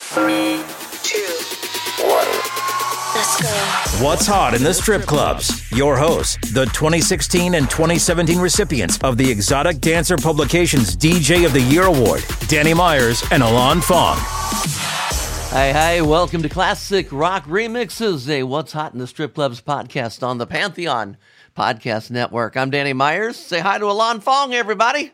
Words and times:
Three, 0.00 0.60
two, 1.02 1.22
one. 2.04 2.26
Let's 3.14 3.40
go. 3.42 4.04
What's 4.04 4.26
hot 4.26 4.54
in 4.54 4.64
the 4.64 4.74
strip 4.74 5.02
clubs? 5.02 5.70
Your 5.70 5.96
hosts, 5.96 6.36
the 6.52 6.64
2016 6.66 7.54
and 7.54 7.70
2017 7.70 8.38
recipients 8.38 8.98
of 9.02 9.16
the 9.18 9.30
Exotic 9.30 9.80
Dancer 9.80 10.16
Publications 10.16 10.96
DJ 10.96 11.46
of 11.46 11.52
the 11.52 11.60
Year 11.60 11.84
Award, 11.84 12.24
Danny 12.48 12.74
Myers 12.74 13.22
and 13.30 13.42
Alon 13.42 13.80
Fong. 13.80 14.16
Hey, 15.50 15.72
hey, 15.72 16.00
welcome 16.02 16.42
to 16.42 16.48
Classic 16.48 17.06
Rock 17.12 17.44
Remixes, 17.44 18.28
a 18.28 18.42
What's 18.44 18.72
Hot 18.72 18.92
in 18.92 18.98
the 18.98 19.06
Strip 19.06 19.34
Clubs 19.34 19.60
podcast 19.60 20.26
on 20.26 20.38
the 20.38 20.46
Pantheon 20.46 21.18
Podcast 21.56 22.10
Network. 22.10 22.56
I'm 22.56 22.70
Danny 22.70 22.94
Myers. 22.94 23.36
Say 23.36 23.60
hi 23.60 23.78
to 23.78 23.84
Alon 23.86 24.20
Fong, 24.20 24.54
everybody. 24.54 25.12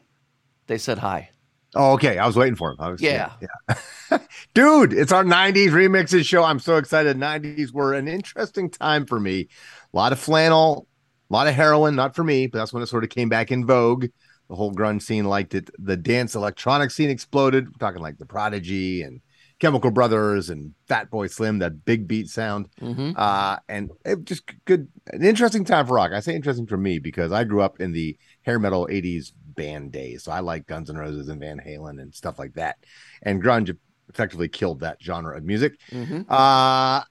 They 0.68 0.78
said 0.78 0.98
hi. 0.98 1.30
Oh, 1.76 1.92
okay. 1.92 2.18
I 2.18 2.26
was 2.26 2.36
waiting 2.36 2.56
for 2.56 2.70
him. 2.70 2.76
Was, 2.78 3.00
Yeah. 3.00 3.32
yeah. 3.40 4.18
Dude, 4.54 4.92
it's 4.92 5.12
our 5.12 5.24
90s 5.24 5.70
remixes 5.70 6.24
show. 6.24 6.42
I'm 6.42 6.58
so 6.58 6.76
excited. 6.76 7.16
90s 7.16 7.72
were 7.72 7.92
an 7.94 8.08
interesting 8.08 8.70
time 8.70 9.06
for 9.06 9.20
me. 9.20 9.48
A 9.92 9.96
lot 9.96 10.12
of 10.12 10.18
flannel, 10.18 10.86
a 11.30 11.32
lot 11.32 11.46
of 11.48 11.54
heroin, 11.54 11.94
not 11.94 12.14
for 12.16 12.24
me, 12.24 12.46
but 12.46 12.58
that's 12.58 12.72
when 12.72 12.82
it 12.82 12.86
sort 12.86 13.04
of 13.04 13.10
came 13.10 13.28
back 13.28 13.52
in 13.52 13.66
vogue. 13.66 14.06
The 14.48 14.54
whole 14.54 14.72
grunge 14.72 15.02
scene 15.02 15.24
liked 15.24 15.54
it. 15.54 15.70
The 15.78 15.96
dance 15.96 16.34
electronic 16.34 16.90
scene 16.90 17.10
exploded. 17.10 17.66
We're 17.66 17.78
talking 17.78 18.00
like 18.02 18.18
the 18.18 18.26
Prodigy 18.26 19.02
and 19.02 19.20
Chemical 19.58 19.90
Brothers 19.90 20.50
and 20.50 20.72
Fatboy 20.88 21.30
Slim, 21.30 21.58
that 21.58 21.84
big 21.84 22.06
beat 22.06 22.28
sound. 22.28 22.68
Mhm. 22.80 23.14
Uh, 23.16 23.58
and 23.68 23.90
it 24.04 24.24
just 24.24 24.44
good, 24.66 24.86
an 25.12 25.24
interesting 25.24 25.64
time 25.64 25.86
for 25.86 25.94
rock. 25.94 26.12
I 26.12 26.20
say 26.20 26.34
interesting 26.36 26.66
for 26.66 26.76
me 26.76 26.98
because 27.00 27.32
I 27.32 27.42
grew 27.44 27.60
up 27.62 27.80
in 27.80 27.92
the 27.92 28.16
hair 28.42 28.58
metal 28.58 28.86
80s 28.90 29.32
band 29.56 29.92
days. 29.92 30.24
So 30.24 30.32
I 30.32 30.40
like 30.40 30.66
Guns 30.66 30.90
N' 30.90 30.96
Roses 30.96 31.28
and 31.28 31.40
Van 31.40 31.58
Halen 31.58 32.00
and 32.00 32.14
stuff 32.14 32.38
like 32.38 32.54
that. 32.54 32.76
And 33.22 33.42
grunge 33.42 33.76
effectively 34.08 34.48
killed 34.48 34.80
that 34.80 35.02
genre 35.02 35.36
of 35.36 35.44
music. 35.44 35.80
Mhm. 35.90 36.26
Uh, 36.28 37.02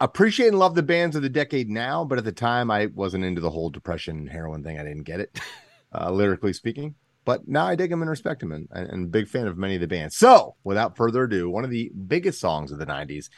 appreciate 0.00 0.48
and 0.48 0.58
love 0.58 0.74
the 0.74 0.82
bands 0.82 1.16
of 1.16 1.22
the 1.22 1.28
decade 1.28 1.68
now, 1.68 2.04
but 2.04 2.18
at 2.18 2.24
the 2.24 2.32
time 2.32 2.70
I 2.70 2.86
wasn't 2.86 3.24
into 3.24 3.40
the 3.40 3.50
whole 3.50 3.70
depression 3.70 4.26
heroin 4.26 4.62
thing. 4.62 4.78
I 4.78 4.84
didn't 4.84 5.02
get 5.02 5.20
it, 5.20 5.40
uh, 5.92 6.10
lyrically 6.10 6.52
speaking. 6.52 6.94
But 7.24 7.46
now 7.46 7.66
I 7.66 7.74
dig 7.74 7.90
them 7.90 8.00
and 8.00 8.10
respect 8.10 8.40
them, 8.40 8.52
and, 8.52 8.68
and, 8.70 8.88
and 8.88 9.10
big 9.10 9.28
fan 9.28 9.46
of 9.46 9.58
many 9.58 9.74
of 9.74 9.82
the 9.82 9.86
bands. 9.86 10.16
So, 10.16 10.54
without 10.64 10.96
further 10.96 11.24
ado, 11.24 11.50
one 11.50 11.64
of 11.64 11.70
the 11.70 11.90
biggest 12.06 12.40
songs 12.40 12.72
of 12.72 12.78
the 12.78 12.86
'90s. 12.86 13.28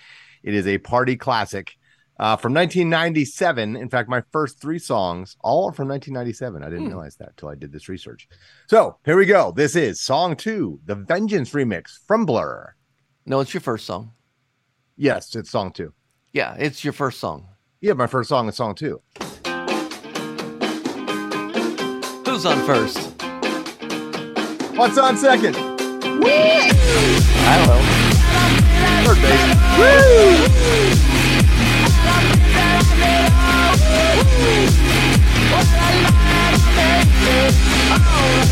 It 0.43 0.55
is 0.55 0.67
a 0.67 0.79
party 0.79 1.17
classic 1.17 1.77
uh, 2.21 2.37
from 2.37 2.53
1997. 2.53 3.77
In 3.77 3.89
fact, 3.89 4.11
my 4.11 4.23
first 4.31 4.61
three 4.61 4.79
songs 4.79 5.39
all 5.41 5.71
are 5.71 5.73
from 5.73 5.89
1997. 5.89 6.63
I 6.63 6.69
didn't 6.69 6.89
realize 6.89 7.17
that 7.17 7.35
till 7.39 7.49
I 7.49 7.55
did 7.55 7.73
this 7.73 7.89
research. 7.89 8.29
So 8.69 8.99
here 9.07 9.17
we 9.17 9.25
go. 9.25 9.53
This 9.53 9.75
is 9.75 10.03
song 10.03 10.37
two, 10.37 10.81
the 10.85 10.97
Vengeance 10.97 11.53
remix 11.53 11.99
from 12.07 12.27
Blur. 12.27 12.75
No, 13.25 13.41
it's 13.41 13.55
your 13.55 13.63
first 13.63 13.87
song. 13.87 14.13
Yes, 14.97 15.35
it's 15.35 15.49
song 15.51 15.73
two. 15.73 15.95
Yeah, 16.35 16.55
it's 16.59 16.85
your 16.85 16.93
first 16.93 17.21
song. 17.21 17.49
Yeah, 17.81 17.95
my 17.95 18.07
first 18.07 18.29
song 18.29 18.51
is 18.51 18.57
song 18.57 18.75
two. 18.75 19.01
Who's 22.27 22.45
on 22.45 22.59
first? 22.67 22.99
What's 24.77 24.99
on 24.99 25.17
second? 25.17 25.57
I 25.57 27.57
don't 27.57 27.67
know. 27.67 27.81
Third 29.07 29.23
base. 29.23 29.57
check. 31.11 31.20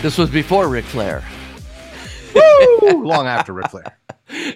This 0.00 0.16
was 0.16 0.30
before 0.30 0.68
Ric 0.68 0.84
Flair. 0.84 1.24
Woo! 2.34 3.04
Long 3.04 3.26
after 3.26 3.52
Ric 3.52 3.70
Flair. 3.70 3.98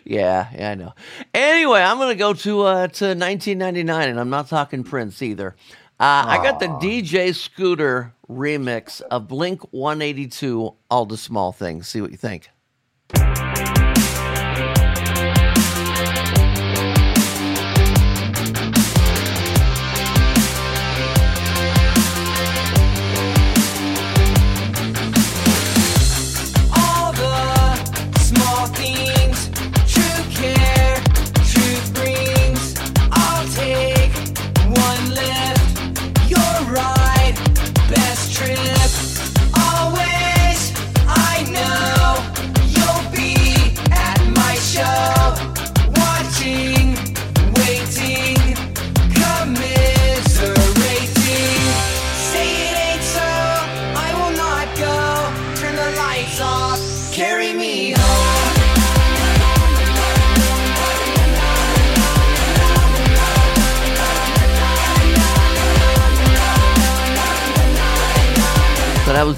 Yeah, 0.05 0.49
yeah, 0.55 0.71
I 0.71 0.75
know. 0.75 0.93
Anyway, 1.33 1.81
I'm 1.81 1.97
gonna 1.97 2.15
go 2.15 2.35
to 2.35 2.61
uh, 2.61 2.89
to 2.89 3.05
1999, 3.07 4.11
and 4.11 4.21
I'm 4.21 4.29
not 4.29 4.49
talking 4.49 4.85
Prince 4.85 5.23
either. 5.23 5.57
Uh, 5.99 6.25
I 6.27 6.37
got 6.43 6.61
the 6.61 6.67
DJ 6.67 7.35
Scooter 7.35 8.13
remix 8.29 9.01
of 9.01 9.29
Blink 9.29 9.63
182, 9.73 10.75
All 10.91 11.07
the 11.07 11.17
Small 11.17 11.53
Things. 11.53 11.89
See 11.89 12.03
what 12.03 12.11
you 12.11 12.19
think. 12.19 12.51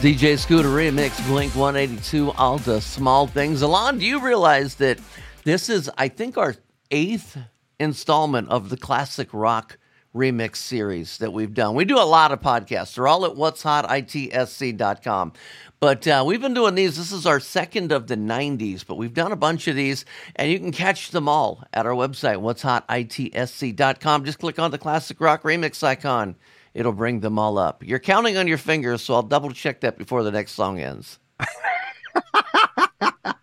DJ 0.04 0.38
Scooter 0.38 0.68
Remix, 0.68 1.26
Blink 1.26 1.56
182, 1.56 2.30
all 2.32 2.58
the 2.58 2.78
small 2.82 3.26
things. 3.26 3.62
Alon, 3.62 3.96
do 3.96 4.04
you 4.04 4.20
realize 4.20 4.74
that 4.74 4.98
this 5.44 5.70
is, 5.70 5.90
I 5.96 6.08
think, 6.08 6.36
our 6.36 6.56
eighth 6.90 7.38
installment 7.80 8.50
of 8.50 8.68
the 8.68 8.76
classic 8.76 9.30
rock 9.32 9.78
remix 10.14 10.56
series 10.56 11.16
that 11.16 11.32
we've 11.32 11.54
done? 11.54 11.74
We 11.74 11.86
do 11.86 11.96
a 11.96 12.04
lot 12.04 12.32
of 12.32 12.42
podcasts. 12.42 12.96
They're 12.96 13.08
all 13.08 13.24
at 13.24 13.34
what's 13.34 13.62
hot, 13.62 13.88
itsc.com. 13.88 15.32
But 15.80 16.06
uh, 16.06 16.22
we've 16.26 16.42
been 16.42 16.52
doing 16.52 16.74
these. 16.74 16.98
This 16.98 17.10
is 17.10 17.24
our 17.24 17.40
second 17.40 17.90
of 17.90 18.06
the 18.06 18.16
90s, 18.18 18.84
but 18.86 18.96
we've 18.96 19.14
done 19.14 19.32
a 19.32 19.36
bunch 19.36 19.68
of 19.68 19.74
these, 19.74 20.04
and 20.36 20.52
you 20.52 20.58
can 20.58 20.70
catch 20.70 21.12
them 21.12 21.30
all 21.30 21.64
at 21.72 21.86
our 21.86 21.92
website, 21.92 22.42
what's 22.42 22.60
hot, 22.60 22.86
itsc.com. 22.88 24.26
Just 24.26 24.38
click 24.38 24.58
on 24.58 24.70
the 24.70 24.76
classic 24.76 25.18
rock 25.18 25.44
remix 25.44 25.82
icon 25.82 26.36
it'll 26.74 26.92
bring 26.92 27.20
them 27.20 27.38
all 27.38 27.56
up. 27.56 27.84
You're 27.84 27.98
counting 27.98 28.36
on 28.36 28.46
your 28.48 28.58
fingers, 28.58 29.02
so 29.02 29.14
I'll 29.14 29.22
double 29.22 29.50
check 29.52 29.80
that 29.80 29.96
before 29.96 30.22
the 30.22 30.32
next 30.32 30.52
song 30.52 30.80
ends. 30.80 31.18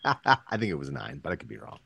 I 0.03 0.57
think 0.57 0.63
it 0.69 0.77
was 0.77 0.91
nine, 0.91 1.19
but 1.23 1.31
I 1.31 1.35
could 1.35 1.47
be 1.47 1.57
wrong. 1.57 1.79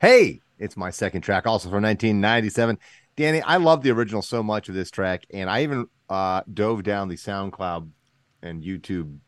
Hey, 0.00 0.40
it's 0.58 0.76
my 0.76 0.90
second 0.90 1.20
track, 1.20 1.46
also 1.46 1.68
from 1.68 1.82
1997. 1.82 2.78
Danny, 3.16 3.42
I 3.42 3.56
love 3.56 3.82
the 3.82 3.90
original 3.90 4.22
so 4.22 4.42
much 4.42 4.68
of 4.68 4.74
this 4.74 4.90
track, 4.90 5.24
and 5.32 5.48
I 5.50 5.62
even 5.62 5.86
uh, 6.08 6.42
dove 6.52 6.82
down 6.82 7.08
the 7.08 7.16
SoundCloud 7.16 7.90
and 8.42 8.62
YouTube 8.62 9.18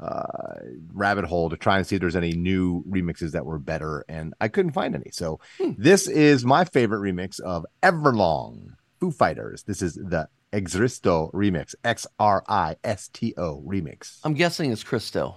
uh, 0.00 0.54
rabbit 0.92 1.24
hole 1.24 1.50
to 1.50 1.56
try 1.56 1.78
and 1.78 1.86
see 1.86 1.96
if 1.96 2.00
there's 2.00 2.16
any 2.16 2.32
new 2.32 2.82
remixes 2.84 3.32
that 3.32 3.46
were 3.46 3.58
better, 3.58 4.04
and 4.08 4.34
I 4.40 4.48
couldn't 4.48 4.72
find 4.72 4.94
any. 4.94 5.10
So 5.12 5.40
this 5.78 6.08
is 6.08 6.44
my 6.44 6.64
favorite 6.64 7.00
remix 7.00 7.40
of 7.40 7.64
Everlong 7.82 8.74
Foo 9.00 9.10
Fighters. 9.10 9.62
This 9.64 9.82
is 9.82 9.94
the 9.94 10.28
Exristo 10.52 11.30
remix, 11.32 11.74
X 11.84 12.06
R 12.18 12.44
I 12.48 12.76
S 12.84 13.08
T 13.08 13.34
O 13.36 13.62
remix. 13.66 14.20
I'm 14.24 14.34
guessing 14.34 14.70
it's 14.70 14.84
Christo. 14.84 15.36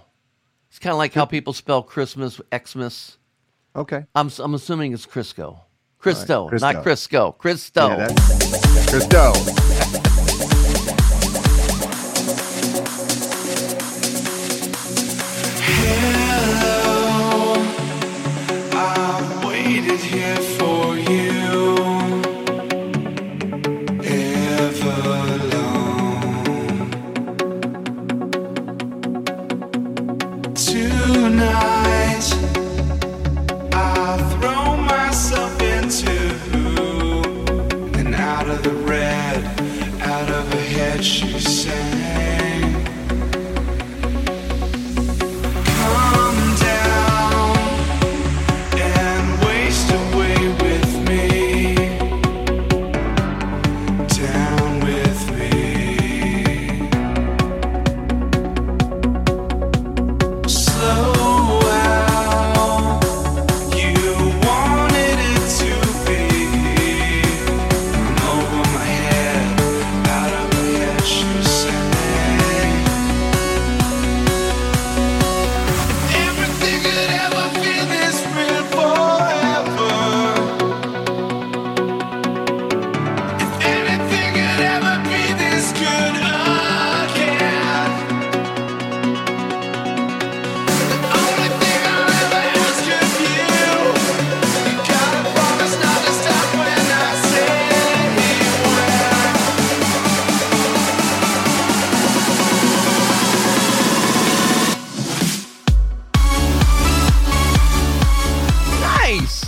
It's 0.68 0.78
kind 0.78 0.92
of 0.92 0.98
like 0.98 1.14
how 1.14 1.24
people 1.24 1.52
spell 1.52 1.82
Christmas, 1.82 2.40
Xmas. 2.54 3.18
Okay. 3.74 4.04
I'm, 4.14 4.30
I'm 4.38 4.54
assuming 4.54 4.92
it's 4.92 5.06
Crisco. 5.06 5.60
Christo, 5.98 6.48
Christo. 6.48 6.72
not 6.72 6.84
Crisco. 6.84 7.36
Christo. 7.36 7.88
Yeah, 7.88 8.08
that's 8.08 9.06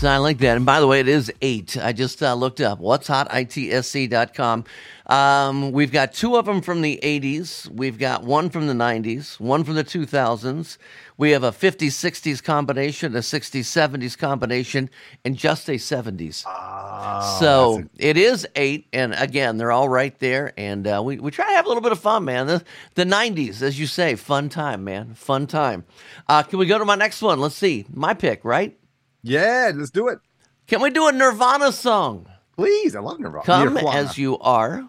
I 0.09 0.19
like 0.19 0.39
that. 0.39 0.57
And 0.57 0.67
by 0.67 0.81
the 0.81 0.87
way, 0.87 1.01
it 1.01 1.09
is 1.09 1.33
eight. 1.43 1.77
I 1.77 1.93
just 1.93 2.23
uh, 2.23 2.35
looked 2.35 2.61
up 2.61 2.79
what's 2.79 3.07
hot, 3.07 3.29
itsc.com. 3.31 4.65
Um, 5.07 5.73
we've 5.73 5.91
got 5.91 6.13
two 6.13 6.37
of 6.37 6.45
them 6.45 6.61
from 6.61 6.83
the 6.83 7.01
80s. 7.03 7.67
We've 7.71 7.99
got 7.99 8.25
one 8.25 8.51
from 8.51 8.67
the 8.67 8.75
90s, 8.75 9.41
one 9.41 9.65
from 9.65 9.75
the 9.75 9.85
2000s. 9.85 10.77
We 11.17 11.31
have 11.31 11.43
a 11.43 11.51
50s, 11.51 11.89
60s 11.89 12.43
combination, 12.43 13.17
a 13.17 13.21
60s, 13.21 13.61
70s 13.61 14.17
combination, 14.17 14.91
and 15.25 15.37
just 15.37 15.69
a 15.69 15.73
70s. 15.73 16.45
so 17.41 17.83
it 17.99 18.17
is 18.17 18.47
eight. 18.55 18.87
And 18.93 19.15
again, 19.15 19.57
they're 19.57 19.73
all 19.73 19.89
right 19.89 20.17
there. 20.19 20.53
And 20.57 20.87
uh, 20.87 21.03
we, 21.05 21.19
we 21.19 21.31
try 21.31 21.49
to 21.49 21.57
have 21.57 21.65
a 21.65 21.69
little 21.69 21.83
bit 21.83 21.93
of 21.93 21.99
fun, 21.99 22.25
man. 22.25 22.47
The, 22.47 22.65
the 22.95 23.05
90s, 23.05 23.63
as 23.63 23.81
you 23.81 23.87
say, 23.87 24.15
fun 24.15 24.49
time, 24.49 24.85
man. 24.85 25.15
Fun 25.15 25.47
time. 25.47 25.85
Uh, 26.29 26.43
can 26.43 26.59
we 26.59 26.67
go 26.67 26.79
to 26.79 26.85
my 26.85 26.95
next 26.95 27.21
one? 27.23 27.41
Let's 27.41 27.57
see. 27.57 27.87
My 27.93 28.15
pick, 28.15 28.45
right? 28.45 28.78
Yeah, 29.23 29.73
let's 29.75 29.91
do 29.91 30.09
it. 30.09 30.19
Can 30.67 30.83
we 30.83 30.91
do 30.91 31.09
a 31.09 31.13
Nirvana 31.13 31.73
song? 31.73 32.27
Please. 32.57 32.95
I 32.95 33.01
love 33.01 33.21
Nirvana. 33.21 33.45
Come 33.45 33.75
Nirvana. 33.75 33.97
as 33.97 34.19
you 34.19 34.39
are, 34.39 34.89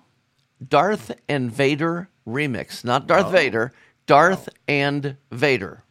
Darth 0.66 1.12
and 1.28 1.52
Vader 1.52 2.10
remix. 2.28 2.84
Not 2.84 3.08
Darth 3.08 3.28
oh. 3.28 3.30
Vader, 3.30 3.72
Darth 4.06 4.50
and 4.68 5.18
Vader. 5.32 5.84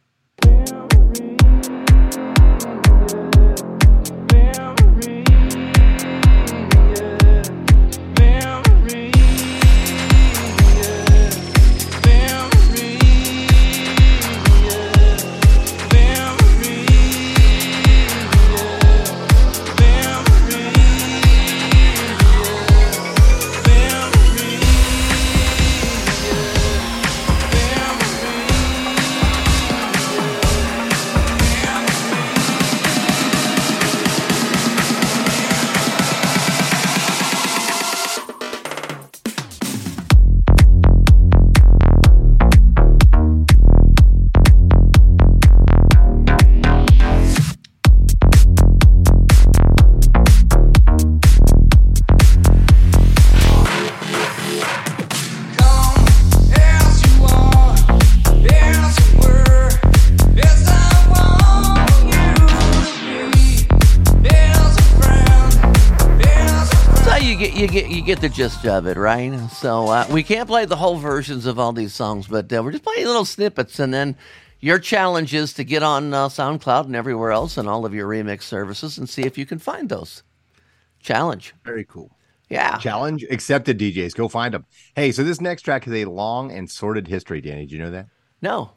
Get 68.09 68.21
the 68.21 68.27
gist 68.29 68.65
of 68.65 68.87
it, 68.87 68.97
right? 68.97 69.37
So 69.51 69.85
uh, 69.87 70.07
we 70.09 70.23
can't 70.23 70.49
play 70.49 70.65
the 70.65 70.75
whole 70.75 70.95
versions 70.95 71.45
of 71.45 71.59
all 71.59 71.71
these 71.73 71.93
songs, 71.93 72.25
but 72.25 72.51
uh, 72.51 72.63
we're 72.63 72.71
just 72.71 72.83
playing 72.83 73.05
little 73.05 73.23
snippets, 73.23 73.77
and 73.77 73.93
then 73.93 74.15
your 74.59 74.79
challenge 74.79 75.31
is 75.35 75.53
to 75.53 75.63
get 75.63 75.83
on 75.83 76.11
uh, 76.11 76.27
SoundCloud 76.27 76.85
and 76.85 76.95
everywhere 76.95 77.31
else 77.31 77.55
and 77.55 77.69
all 77.69 77.85
of 77.85 77.93
your 77.93 78.09
remix 78.09 78.41
services 78.41 78.97
and 78.97 79.07
see 79.07 79.21
if 79.27 79.37
you 79.37 79.45
can 79.45 79.59
find 79.59 79.89
those. 79.89 80.23
Challenge, 80.99 81.53
Very 81.63 81.85
cool. 81.85 82.09
yeah. 82.49 82.79
Challenge 82.79 83.25
accepted, 83.29 83.77
DJs. 83.77 84.15
Go 84.15 84.27
find 84.27 84.55
them. 84.55 84.65
Hey, 84.95 85.11
so 85.11 85.23
this 85.23 85.39
next 85.39 85.61
track 85.61 85.83
has 85.83 85.93
a 85.93 86.05
long 86.05 86.51
and 86.51 86.67
sordid 86.67 87.07
history, 87.07 87.41
Danny. 87.41 87.67
Did 87.67 87.73
you 87.73 87.77
know 87.77 87.91
that? 87.91 88.07
No. 88.41 88.71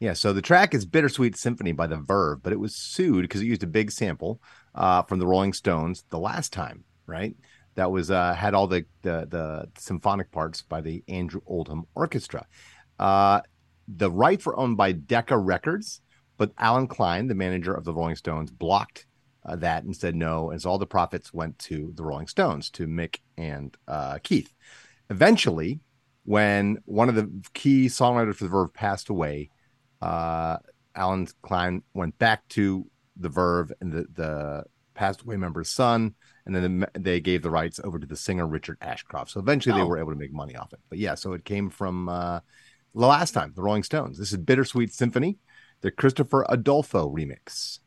Yeah, 0.00 0.14
so 0.14 0.32
the 0.32 0.42
track 0.42 0.74
is 0.74 0.84
Bittersweet 0.86 1.36
Symphony 1.36 1.70
by 1.70 1.86
The 1.86 1.98
Verve, 1.98 2.42
but 2.42 2.52
it 2.52 2.58
was 2.58 2.74
sued 2.74 3.22
because 3.22 3.42
it 3.42 3.46
used 3.46 3.62
a 3.62 3.68
big 3.68 3.92
sample 3.92 4.40
uh, 4.74 5.02
from 5.02 5.20
the 5.20 5.26
Rolling 5.28 5.52
Stones 5.52 6.02
the 6.10 6.18
last 6.18 6.52
time, 6.52 6.82
right? 7.06 7.36
That 7.76 7.90
was 7.90 8.10
uh, 8.10 8.34
had 8.34 8.54
all 8.54 8.66
the, 8.66 8.84
the 9.02 9.26
the 9.30 9.68
symphonic 9.78 10.30
parts 10.32 10.62
by 10.62 10.80
the 10.80 11.04
Andrew 11.08 11.40
Oldham 11.46 11.84
Orchestra. 11.94 12.46
Uh, 12.98 13.40
the 13.86 14.10
rights 14.10 14.46
were 14.46 14.56
owned 14.56 14.76
by 14.76 14.92
Decca 14.92 15.36
Records, 15.36 16.00
but 16.38 16.52
Allen 16.58 16.88
Klein, 16.88 17.28
the 17.28 17.34
manager 17.34 17.74
of 17.74 17.84
the 17.84 17.94
Rolling 17.94 18.16
Stones, 18.16 18.50
blocked 18.50 19.06
uh, 19.44 19.56
that 19.56 19.84
and 19.84 19.94
said 19.94 20.16
no, 20.16 20.50
and 20.50 20.60
so 20.60 20.70
all 20.70 20.78
the 20.78 20.86
profits 20.86 21.32
went 21.32 21.58
to 21.60 21.92
the 21.94 22.02
Rolling 22.02 22.26
Stones, 22.26 22.70
to 22.70 22.86
Mick 22.86 23.20
and 23.36 23.76
uh, 23.86 24.18
Keith. 24.22 24.52
Eventually, 25.08 25.80
when 26.24 26.78
one 26.84 27.08
of 27.08 27.14
the 27.14 27.30
key 27.54 27.86
songwriters 27.86 28.36
for 28.36 28.44
the 28.44 28.50
Verve 28.50 28.74
passed 28.74 29.08
away, 29.08 29.50
uh, 30.02 30.56
Allen 30.96 31.28
Klein 31.42 31.82
went 31.94 32.18
back 32.18 32.46
to 32.48 32.90
the 33.16 33.28
Verve 33.28 33.72
and 33.80 33.92
the, 33.92 34.06
the 34.12 34.64
passed 34.96 35.22
away 35.22 35.36
member's 35.36 35.70
son, 35.70 36.14
and 36.46 36.54
then 36.56 36.86
they 36.94 37.20
gave 37.20 37.42
the 37.42 37.50
rights 37.50 37.78
over 37.84 37.98
to 38.00 38.06
the 38.06 38.16
singer 38.16 38.46
Richard 38.46 38.78
Ashcroft. 38.80 39.30
So 39.30 39.38
eventually 39.40 39.76
they 39.76 39.82
Oh. 39.82 39.86
were 39.86 39.98
able 39.98 40.10
to 40.12 40.18
make 40.18 40.32
money 40.32 40.56
off 40.56 40.72
it. 40.72 40.80
But 40.88 40.98
yeah, 40.98 41.14
so 41.14 41.32
it 41.34 41.44
came 41.44 41.70
from 41.70 42.08
uh, 42.08 42.40
the 42.94 43.06
last 43.06 43.32
time, 43.32 43.52
the 43.54 43.62
Rolling 43.62 43.84
Stones. 43.84 44.18
This 44.18 44.32
is 44.32 44.38
Bittersweet 44.38 44.92
Symphony, 44.92 45.38
the 45.82 45.90
Christopher 45.92 46.44
Adolfo 46.48 47.08
remix. 47.14 47.78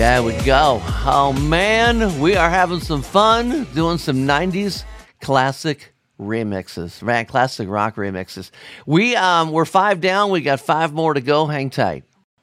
There 0.00 0.22
we 0.22 0.32
go. 0.44 0.80
Oh 1.04 1.34
man, 1.38 2.20
we 2.20 2.34
are 2.34 2.48
having 2.48 2.80
some 2.80 3.02
fun 3.02 3.64
doing 3.74 3.98
some 3.98 4.26
90s 4.26 4.84
classic 5.20 5.92
remixes, 6.18 7.06
right? 7.06 7.28
Classic 7.28 7.68
rock 7.68 7.96
remixes. 7.96 8.50
We 8.86 9.14
um 9.14 9.52
we're 9.52 9.66
five 9.66 10.00
down, 10.00 10.30
we 10.30 10.40
got 10.40 10.58
five 10.58 10.94
more 10.94 11.12
to 11.12 11.20
go. 11.20 11.44
Hang 11.44 11.68
tight. 11.68 12.04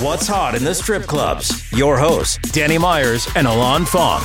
What's 0.00 0.28
hot 0.28 0.54
in 0.54 0.62
the 0.62 0.76
strip 0.76 1.06
clubs? 1.06 1.72
Your 1.72 1.98
hosts, 1.98 2.38
Danny 2.52 2.78
Myers 2.78 3.26
and 3.34 3.48
Alon 3.48 3.84
Fong. 3.84 4.20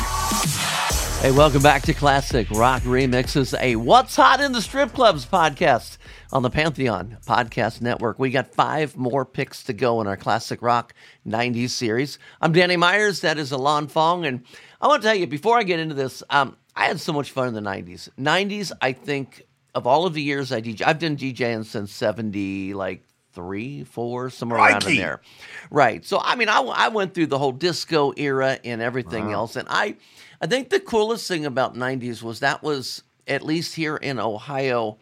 Hey, 1.19 1.31
welcome 1.31 1.63
back 1.63 1.81
to 1.83 1.95
Classic 1.95 2.47
Rock 2.51 2.83
Remixes, 2.83 3.59
a 3.59 3.75
What's 3.75 4.15
Hot 4.15 4.39
in 4.39 4.51
the 4.51 4.61
Strip 4.61 4.93
Clubs 4.93 5.25
podcast 5.25 5.97
on 6.31 6.43
the 6.43 6.51
Pantheon 6.51 7.17
Podcast 7.25 7.81
Network. 7.81 8.19
We 8.19 8.29
got 8.29 8.53
five 8.53 8.95
more 8.95 9.25
picks 9.25 9.63
to 9.63 9.73
go 9.73 9.99
in 9.99 10.05
our 10.05 10.15
Classic 10.15 10.61
Rock 10.61 10.93
90s 11.25 11.71
series. 11.71 12.19
I'm 12.39 12.51
Danny 12.51 12.77
Myers, 12.77 13.21
that 13.21 13.39
is 13.39 13.51
Alon 13.51 13.87
Fong, 13.87 14.27
and 14.27 14.43
I 14.79 14.85
want 14.85 15.01
to 15.01 15.07
tell 15.07 15.17
you, 15.17 15.25
before 15.25 15.57
I 15.57 15.63
get 15.63 15.79
into 15.79 15.95
this, 15.95 16.21
um, 16.29 16.55
I 16.75 16.85
had 16.85 16.99
so 16.99 17.13
much 17.13 17.31
fun 17.31 17.47
in 17.47 17.55
the 17.55 17.61
90s. 17.61 18.09
90s, 18.19 18.71
I 18.79 18.91
think, 18.91 19.47
of 19.73 19.87
all 19.87 20.05
of 20.05 20.13
the 20.13 20.21
years 20.21 20.51
I 20.51 20.61
DJ, 20.61 20.85
I've 20.85 20.99
done 20.99 21.17
DJing 21.17 21.65
since 21.65 21.91
70, 21.91 22.75
like 22.75 23.01
three, 23.33 23.83
four, 23.83 24.29
somewhere 24.29 24.59
around 24.59 24.85
in 24.87 24.97
there. 24.97 25.21
Right. 25.69 26.05
So, 26.05 26.19
I 26.19 26.35
mean, 26.35 26.49
I, 26.49 26.59
I 26.61 26.87
went 26.89 27.13
through 27.13 27.27
the 27.27 27.37
whole 27.37 27.51
disco 27.51 28.13
era 28.15 28.59
and 28.63 28.81
everything 28.81 29.25
uh-huh. 29.25 29.33
else. 29.33 29.55
And 29.55 29.67
I, 29.69 29.95
I 30.41 30.47
think 30.47 30.69
the 30.69 30.79
coolest 30.79 31.27
thing 31.27 31.45
about 31.45 31.75
90s 31.75 32.21
was 32.21 32.39
that 32.39 32.63
was, 32.63 33.03
at 33.27 33.41
least 33.43 33.75
here 33.75 33.95
in 33.95 34.19
Ohio, 34.19 34.97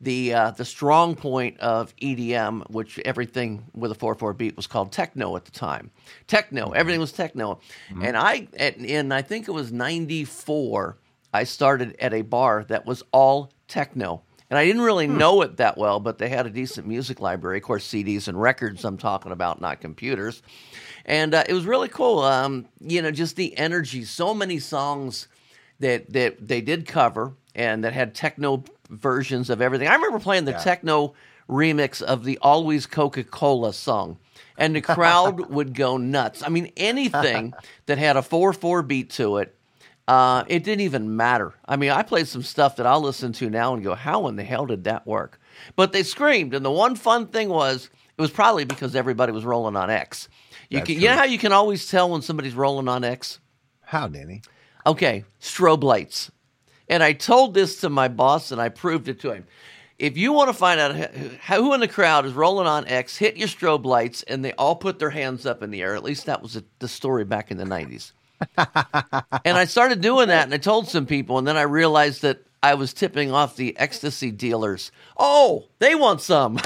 the 0.00 0.34
uh, 0.34 0.50
the 0.50 0.64
strong 0.64 1.16
point 1.16 1.58
of 1.60 1.94
EDM, 1.96 2.70
which 2.70 2.98
everything 3.00 3.64
with 3.74 3.90
a 3.90 3.94
four 3.94 4.14
four 4.14 4.32
beat 4.32 4.56
was 4.56 4.66
called 4.66 4.92
techno 4.92 5.36
at 5.36 5.44
the 5.44 5.50
time. 5.50 5.90
Techno, 6.26 6.66
mm-hmm. 6.66 6.76
everything 6.76 7.00
was 7.00 7.12
techno, 7.12 7.60
mm-hmm. 7.88 8.04
and 8.04 8.16
I 8.16 8.48
at, 8.58 8.76
in 8.76 9.12
I 9.12 9.22
think 9.22 9.48
it 9.48 9.52
was 9.52 9.72
'94. 9.72 10.98
I 11.32 11.44
started 11.44 11.96
at 11.98 12.14
a 12.14 12.22
bar 12.22 12.64
that 12.68 12.86
was 12.86 13.02
all 13.12 13.52
techno. 13.66 14.22
And 14.50 14.58
I 14.58 14.66
didn't 14.66 14.82
really 14.82 15.06
know 15.06 15.42
it 15.42 15.56
that 15.56 15.78
well, 15.78 16.00
but 16.00 16.18
they 16.18 16.28
had 16.28 16.46
a 16.46 16.50
decent 16.50 16.86
music 16.86 17.20
library. 17.20 17.58
Of 17.58 17.64
course, 17.64 17.86
CDs 17.86 18.28
and 18.28 18.40
records 18.40 18.84
I'm 18.84 18.98
talking 18.98 19.32
about, 19.32 19.60
not 19.60 19.80
computers. 19.80 20.42
And 21.06 21.34
uh, 21.34 21.44
it 21.48 21.54
was 21.54 21.66
really 21.66 21.88
cool. 21.88 22.20
Um, 22.20 22.66
you 22.80 23.02
know, 23.02 23.10
just 23.10 23.36
the 23.36 23.56
energy. 23.56 24.04
So 24.04 24.34
many 24.34 24.58
songs 24.58 25.28
that 25.80 26.12
that 26.12 26.46
they 26.46 26.60
did 26.60 26.86
cover 26.86 27.34
and 27.54 27.84
that 27.84 27.92
had 27.92 28.14
techno 28.14 28.64
versions 28.90 29.50
of 29.50 29.60
everything. 29.60 29.88
I 29.88 29.94
remember 29.94 30.18
playing 30.18 30.44
the 30.44 30.52
techno 30.52 31.14
remix 31.48 32.02
of 32.02 32.24
the 32.24 32.38
Always 32.40 32.86
Coca 32.86 33.24
Cola 33.24 33.72
song, 33.72 34.18
and 34.56 34.74
the 34.74 34.80
crowd 34.80 35.40
would 35.50 35.74
go 35.74 35.96
nuts. 35.96 36.42
I 36.42 36.48
mean, 36.48 36.72
anything 36.76 37.54
that 37.86 37.98
had 37.98 38.16
a 38.16 38.22
4 38.22 38.52
4 38.52 38.82
beat 38.82 39.10
to 39.10 39.38
it, 39.38 39.56
uh, 40.06 40.44
it 40.48 40.64
didn't 40.64 40.82
even 40.82 41.16
matter. 41.16 41.54
I 41.66 41.76
mean, 41.76 41.90
I 41.90 42.02
played 42.02 42.28
some 42.28 42.42
stuff 42.42 42.76
that 42.76 42.86
I'll 42.86 43.00
listen 43.00 43.32
to 43.34 43.48
now 43.48 43.74
and 43.74 43.82
go, 43.82 43.94
how 43.94 44.26
in 44.28 44.36
the 44.36 44.44
hell 44.44 44.66
did 44.66 44.84
that 44.84 45.06
work? 45.06 45.40
But 45.76 45.92
they 45.92 46.02
screamed, 46.02 46.54
and 46.54 46.64
the 46.64 46.70
one 46.70 46.96
fun 46.96 47.28
thing 47.28 47.48
was, 47.48 47.88
it 48.16 48.20
was 48.20 48.30
probably 48.30 48.64
because 48.64 48.94
everybody 48.94 49.32
was 49.32 49.44
rolling 49.44 49.76
on 49.76 49.90
X. 49.90 50.28
You, 50.68 50.78
That's 50.78 50.86
can, 50.86 51.00
you 51.00 51.08
know 51.08 51.16
how 51.16 51.24
you 51.24 51.38
can 51.38 51.52
always 51.52 51.88
tell 51.88 52.10
when 52.10 52.22
somebody's 52.22 52.54
rolling 52.54 52.88
on 52.88 53.04
X? 53.04 53.40
How, 53.82 54.08
Danny? 54.08 54.42
Okay, 54.86 55.24
strobe 55.40 55.82
lights. 55.82 56.30
And 56.88 57.02
I 57.02 57.12
told 57.12 57.54
this 57.54 57.80
to 57.80 57.88
my 57.88 58.08
boss 58.08 58.52
and 58.52 58.60
I 58.60 58.68
proved 58.68 59.08
it 59.08 59.20
to 59.20 59.32
him. 59.32 59.46
If 59.98 60.16
you 60.16 60.32
want 60.32 60.48
to 60.48 60.54
find 60.54 60.80
out 60.80 60.94
who- 60.94 61.72
in 61.72 61.80
the 61.80 61.88
crowd 61.88 62.26
is 62.26 62.32
rolling 62.32 62.66
on 62.66 62.86
X, 62.86 63.16
hit 63.16 63.36
your 63.36 63.48
strobe 63.48 63.84
lights 63.84 64.22
and 64.24 64.44
they 64.44 64.52
all 64.52 64.76
put 64.76 64.98
their 64.98 65.10
hands 65.10 65.46
up 65.46 65.62
in 65.62 65.70
the 65.70 65.82
air. 65.82 65.94
At 65.94 66.02
least 66.02 66.26
that 66.26 66.42
was 66.42 66.60
the 66.78 66.88
story 66.88 67.24
back 67.24 67.50
in 67.50 67.56
the 67.56 67.64
90s. 67.64 68.12
and 68.56 69.56
I 69.56 69.64
started 69.64 70.00
doing 70.00 70.28
that 70.28 70.44
and 70.44 70.54
I 70.54 70.58
told 70.58 70.88
some 70.88 71.06
people 71.06 71.38
and 71.38 71.46
then 71.46 71.56
I 71.56 71.62
realized 71.62 72.22
that 72.22 72.42
I 72.62 72.74
was 72.74 72.94
tipping 72.94 73.30
off 73.30 73.56
the 73.56 73.76
ecstasy 73.78 74.30
dealers. 74.30 74.90
Oh, 75.18 75.64
they 75.80 75.94
want 75.94 76.20
some. 76.22 76.58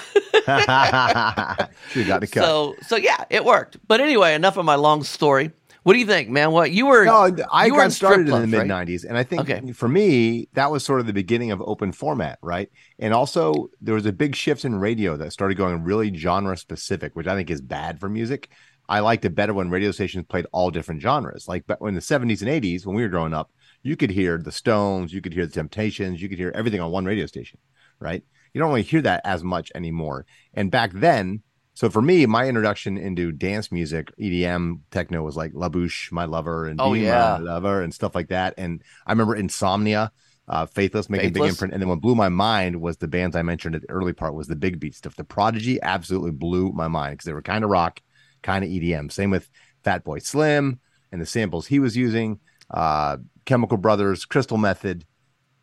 Have 0.46 2.06
got 2.06 2.20
the 2.20 2.26
cut. 2.30 2.44
so 2.44 2.76
so 2.82 2.96
yeah, 2.96 3.24
it 3.30 3.44
worked. 3.44 3.78
But 3.86 4.00
anyway, 4.00 4.34
enough 4.34 4.56
of 4.56 4.64
my 4.64 4.76
long 4.76 5.02
story. 5.02 5.52
What 5.84 5.94
do 5.94 6.00
you 6.00 6.06
think, 6.06 6.28
man? 6.28 6.52
What 6.52 6.70
you 6.70 6.86
were 6.86 7.04
No, 7.06 7.30
I 7.50 7.66
you 7.66 7.74
got 7.74 7.92
strip 7.92 8.08
started 8.08 8.28
in 8.28 8.40
the 8.42 8.46
clubs, 8.46 8.50
mid 8.50 8.58
right? 8.58 8.68
'90s, 8.68 9.04
and 9.08 9.16
I 9.16 9.22
think 9.24 9.48
Okay. 9.50 9.72
for 9.72 9.88
me 9.88 10.48
that 10.52 10.70
was 10.70 10.84
sort 10.84 11.00
of 11.00 11.06
the 11.06 11.12
beginning 11.14 11.50
of 11.50 11.62
open 11.62 11.92
format, 11.92 12.38
right? 12.42 12.68
And 12.98 13.14
also 13.14 13.68
there 13.80 13.94
was 13.94 14.04
a 14.04 14.12
big 14.12 14.34
shift 14.36 14.64
in 14.66 14.74
radio 14.76 15.16
that 15.16 15.32
started 15.32 15.56
going 15.56 15.84
really 15.84 16.14
genre 16.14 16.56
specific, 16.56 17.16
which 17.16 17.26
I 17.26 17.34
think 17.34 17.48
is 17.50 17.60
bad 17.62 18.00
for 18.00 18.08
music. 18.08 18.50
I 18.88 19.00
liked 19.00 19.24
it 19.24 19.34
better 19.34 19.52
when 19.52 19.70
radio 19.70 19.90
stations 19.90 20.26
played 20.28 20.46
all 20.52 20.70
different 20.70 21.02
genres. 21.02 21.46
Like 21.48 21.66
but 21.66 21.80
in 21.82 21.94
the 21.94 22.00
'70s 22.00 22.42
and 22.42 22.50
'80s, 22.50 22.86
when 22.86 22.96
we 22.96 23.02
were 23.02 23.08
growing 23.08 23.34
up, 23.34 23.50
you 23.82 23.96
could 23.96 24.10
hear 24.10 24.38
the 24.38 24.52
Stones, 24.52 25.12
you 25.12 25.20
could 25.20 25.32
hear 25.32 25.46
the 25.46 25.52
Temptations, 25.52 26.20
you 26.22 26.28
could 26.28 26.38
hear 26.38 26.52
everything 26.54 26.80
on 26.80 26.90
one 26.90 27.04
radio 27.04 27.26
station, 27.26 27.58
right? 28.00 28.22
You 28.52 28.60
don't 28.60 28.70
really 28.70 28.82
hear 28.82 29.02
that 29.02 29.20
as 29.24 29.44
much 29.44 29.70
anymore. 29.74 30.26
And 30.54 30.70
back 30.70 30.92
then, 30.94 31.42
so 31.74 31.88
for 31.88 32.02
me, 32.02 32.26
my 32.26 32.48
introduction 32.48 32.98
into 32.98 33.30
dance 33.30 33.70
music, 33.70 34.10
EDM, 34.18 34.80
techno 34.90 35.22
was 35.22 35.36
like 35.36 35.52
La 35.54 35.68
Bouche, 35.68 36.10
My 36.10 36.24
Lover, 36.24 36.66
and 36.66 36.80
Oh, 36.80 36.92
Be 36.92 37.02
yeah. 37.02 37.38
My 37.38 37.52
Lover, 37.52 37.82
and 37.82 37.94
stuff 37.94 38.16
like 38.16 38.30
that. 38.30 38.54
And 38.58 38.82
I 39.06 39.12
remember 39.12 39.36
Insomnia, 39.36 40.10
uh, 40.48 40.66
Faithless, 40.66 41.08
making 41.08 41.28
a 41.28 41.32
big 41.32 41.44
imprint. 41.44 41.72
And 41.72 41.80
then 41.80 41.88
what 41.88 42.00
blew 42.00 42.16
my 42.16 42.30
mind 42.30 42.80
was 42.80 42.96
the 42.96 43.06
bands 43.06 43.36
I 43.36 43.42
mentioned 43.42 43.76
at 43.76 43.82
the 43.82 43.90
early 43.90 44.12
part 44.12 44.34
was 44.34 44.48
the 44.48 44.56
big 44.56 44.80
beat 44.80 44.96
stuff. 44.96 45.14
The 45.14 45.22
Prodigy 45.22 45.80
absolutely 45.80 46.32
blew 46.32 46.72
my 46.72 46.88
mind 46.88 47.12
because 47.12 47.26
they 47.26 47.32
were 47.32 47.42
kind 47.42 47.62
of 47.62 47.70
rock, 47.70 48.00
kind 48.42 48.64
of 48.64 48.70
EDM. 48.70 49.10
Same 49.10 49.30
with 49.30 49.48
Fatboy 49.84 50.22
Slim 50.22 50.80
and 51.12 51.20
the 51.20 51.26
samples 51.26 51.66
he 51.66 51.78
was 51.78 51.96
using. 51.96 52.40
Uh, 52.70 53.18
Chemical 53.46 53.78
Brothers, 53.78 54.24
Crystal 54.24 54.58
Method, 54.58 55.04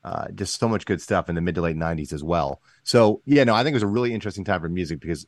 uh, 0.04 0.28
just 0.34 0.60
so 0.60 0.68
much 0.68 0.86
good 0.86 1.02
stuff 1.02 1.30
in 1.30 1.36
the 1.36 1.42
mid 1.42 1.56
to 1.56 1.62
late 1.62 1.76
90s 1.78 2.14
as 2.14 2.24
well. 2.24 2.62
So 2.84 3.22
yeah, 3.26 3.44
no, 3.44 3.54
I 3.54 3.64
think 3.64 3.74
it 3.74 3.78
was 3.78 3.84
a 3.84 3.88
really 3.88 4.14
interesting 4.14 4.44
time 4.44 4.62
for 4.62 4.70
music 4.70 5.00
because 5.00 5.26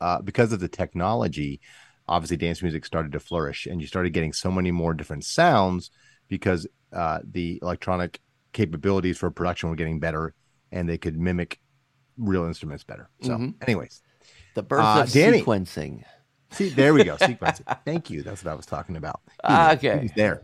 uh, 0.00 0.20
because 0.20 0.52
of 0.52 0.60
the 0.60 0.68
technology, 0.68 1.60
obviously 2.06 2.36
dance 2.36 2.62
music 2.62 2.84
started 2.84 3.12
to 3.12 3.20
flourish, 3.20 3.66
and 3.66 3.80
you 3.80 3.86
started 3.86 4.12
getting 4.12 4.32
so 4.32 4.50
many 4.50 4.70
more 4.70 4.92
different 4.94 5.24
sounds 5.24 5.90
because 6.28 6.66
uh, 6.92 7.20
the 7.28 7.58
electronic 7.62 8.20
capabilities 8.52 9.18
for 9.18 9.30
production 9.30 9.68
were 9.70 9.76
getting 9.76 9.98
better, 10.00 10.34
and 10.70 10.88
they 10.88 10.98
could 10.98 11.18
mimic 11.18 11.58
real 12.16 12.44
instruments 12.44 12.84
better. 12.84 13.10
So, 13.22 13.30
Mhm. 13.30 13.54
anyways, 13.62 14.02
The 14.54 14.62
birth 14.62 14.84
Uh, 14.84 15.02
of 15.02 15.12
Danny. 15.12 15.42
sequencing. 15.42 16.04
See, 16.54 16.68
there 16.70 16.94
we 16.94 17.04
go, 17.04 17.16
sequencing. 17.20 17.78
Thank 17.84 18.10
you. 18.10 18.22
That's 18.22 18.44
what 18.44 18.50
I 18.52 18.54
was 18.54 18.66
talking 18.66 18.96
about. 18.96 19.20
He 19.26 19.30
Ah, 19.44 19.72
okay. 19.74 20.00
He 20.02 20.08
there. 20.16 20.42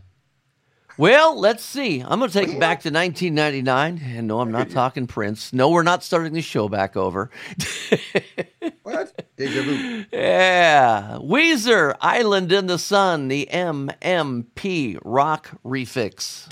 Well, 0.97 1.39
let's 1.39 1.63
see. 1.63 2.01
I'm 2.01 2.19
going 2.19 2.29
to 2.29 2.39
take 2.39 2.49
it 2.49 2.59
back 2.59 2.81
to 2.81 2.91
1999. 2.91 4.01
And 4.17 4.27
no, 4.27 4.41
I'm 4.41 4.51
not 4.51 4.69
talking 4.69 5.07
Prince. 5.07 5.53
No, 5.53 5.69
we're 5.69 5.83
not 5.83 6.03
starting 6.03 6.33
the 6.33 6.41
show 6.41 6.67
back 6.69 6.95
over. 6.95 7.29
What? 8.83 9.25
Deja 9.37 9.61
vu. 9.61 10.05
yeah. 10.11 11.17
Weezer, 11.21 11.95
Island 12.01 12.51
in 12.51 12.67
the 12.67 12.77
Sun, 12.77 13.27
the 13.29 13.47
MMP 13.51 14.99
Rock 15.03 15.51
Refix. 15.63 16.47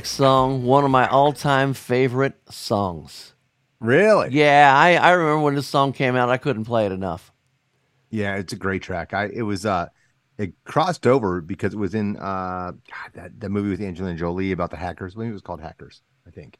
Next 0.00 0.12
song, 0.12 0.64
one 0.64 0.82
of 0.82 0.90
my 0.90 1.06
all 1.06 1.30
time 1.30 1.74
favorite 1.74 2.34
songs. 2.48 3.34
Really? 3.80 4.30
Yeah, 4.30 4.72
I, 4.74 4.94
I 4.94 5.10
remember 5.10 5.42
when 5.42 5.56
this 5.56 5.66
song 5.66 5.92
came 5.92 6.16
out, 6.16 6.30
I 6.30 6.38
couldn't 6.38 6.64
play 6.64 6.86
it 6.86 6.92
enough. 6.92 7.30
Yeah, 8.08 8.36
it's 8.36 8.54
a 8.54 8.56
great 8.56 8.80
track. 8.80 9.12
I 9.12 9.26
it 9.26 9.42
was 9.42 9.66
uh 9.66 9.88
it 10.38 10.54
crossed 10.64 11.06
over 11.06 11.42
because 11.42 11.74
it 11.74 11.76
was 11.76 11.94
in 11.94 12.16
uh 12.16 12.72
God, 12.72 13.10
that, 13.12 13.40
that 13.40 13.50
movie 13.50 13.68
with 13.68 13.82
Angelina 13.82 14.16
Jolie 14.16 14.52
about 14.52 14.70
the 14.70 14.78
hackers. 14.78 15.18
Maybe 15.18 15.28
it 15.28 15.34
was 15.34 15.42
called 15.42 15.60
Hackers, 15.60 16.00
I 16.26 16.30
think. 16.30 16.56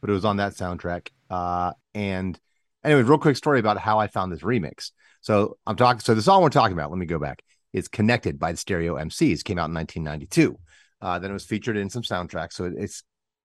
But 0.00 0.10
it 0.10 0.12
was 0.12 0.24
on 0.24 0.36
that 0.36 0.52
soundtrack. 0.52 1.08
Uh 1.28 1.72
and 1.96 2.38
anyway, 2.84 3.02
real 3.02 3.18
quick 3.18 3.36
story 3.36 3.58
about 3.58 3.76
how 3.76 3.98
I 3.98 4.06
found 4.06 4.30
this 4.30 4.42
remix. 4.42 4.92
So 5.20 5.58
I'm 5.66 5.74
talking 5.74 5.98
so 5.98 6.14
the 6.14 6.22
song 6.22 6.42
we're 6.42 6.50
talking 6.50 6.76
about, 6.76 6.90
let 6.90 6.98
me 6.98 7.06
go 7.06 7.18
back. 7.18 7.42
It's 7.72 7.88
Connected 7.88 8.38
by 8.38 8.52
the 8.52 8.58
Stereo 8.58 8.94
MCs, 8.94 9.42
came 9.42 9.58
out 9.58 9.66
in 9.68 9.74
1992. 9.74 10.56
Uh 11.00 11.18
then 11.18 11.30
it 11.30 11.34
was 11.34 11.44
featured 11.44 11.76
in 11.76 11.90
some 11.90 12.02
soundtracks. 12.02 12.54
So 12.54 12.64
it 12.64 12.92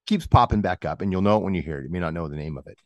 keeps 0.07 0.27
popping 0.27 0.61
back 0.61 0.85
up, 0.85 1.01
and 1.01 1.11
you'll 1.11 1.21
know 1.21 1.37
it 1.37 1.43
when 1.43 1.53
you 1.53 1.61
hear 1.61 1.79
it. 1.79 1.83
You 1.83 1.91
may 1.91 1.99
not 1.99 2.13
know 2.13 2.27
the 2.27 2.35
name 2.35 2.57
of 2.57 2.67
it. 2.67 2.79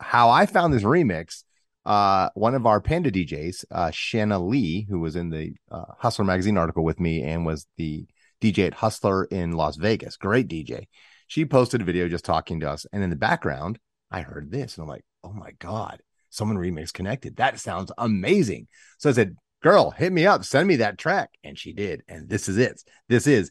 How 0.00 0.30
I 0.30 0.46
found 0.46 0.72
this 0.74 0.82
remix 0.82 1.44
uh, 1.84 2.28
one 2.34 2.54
of 2.54 2.66
our 2.66 2.80
Panda 2.80 3.10
DJs, 3.10 3.64
uh, 3.70 3.90
Shanna 3.90 4.38
Lee, 4.38 4.86
who 4.88 5.00
was 5.00 5.16
in 5.16 5.30
the 5.30 5.54
uh, 5.70 5.84
Hustler 5.98 6.24
magazine 6.24 6.56
article 6.56 6.84
with 6.84 7.00
me 7.00 7.22
and 7.22 7.44
was 7.44 7.66
the 7.76 8.06
DJ 8.40 8.66
at 8.66 8.74
Hustler 8.74 9.24
in 9.24 9.52
Las 9.52 9.76
Vegas, 9.76 10.16
great 10.16 10.48
DJ. 10.48 10.86
She 11.26 11.44
posted 11.44 11.80
a 11.80 11.84
video 11.84 12.08
just 12.08 12.24
talking 12.24 12.60
to 12.60 12.70
us, 12.70 12.86
and 12.92 13.02
in 13.02 13.10
the 13.10 13.16
background, 13.16 13.78
I 14.10 14.20
heard 14.20 14.50
this, 14.50 14.76
and 14.76 14.82
I'm 14.82 14.88
like, 14.88 15.04
"Oh 15.24 15.32
my 15.32 15.52
god, 15.58 16.02
someone 16.30 16.58
remix 16.58 16.92
connected! 16.92 17.36
That 17.36 17.58
sounds 17.58 17.90
amazing!" 17.96 18.68
So 18.98 19.08
I 19.08 19.14
said, 19.14 19.36
"Girl, 19.62 19.90
hit 19.90 20.12
me 20.12 20.26
up, 20.26 20.44
send 20.44 20.68
me 20.68 20.76
that 20.76 20.98
track," 20.98 21.30
and 21.42 21.58
she 21.58 21.72
did, 21.72 22.02
and 22.06 22.28
this 22.28 22.48
is 22.48 22.58
it. 22.58 22.82
This 23.08 23.26
is 23.26 23.50